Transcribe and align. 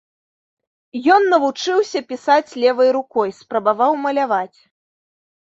Ён 1.15 1.21
навучыўся 1.33 2.01
пісаць 2.13 2.55
левай 2.63 2.89
рукой, 2.97 3.29
спрабаваў 3.41 3.93
маляваць. 4.07 4.59